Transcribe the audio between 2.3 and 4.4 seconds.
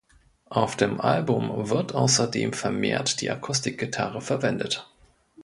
vermehrt die Akustikgitarre